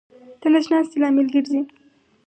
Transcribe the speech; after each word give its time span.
د 0.39 0.41
نس 0.53 0.65
ناستې 0.71 0.97
لامل 1.01 1.27
ګرځي. 1.33 1.61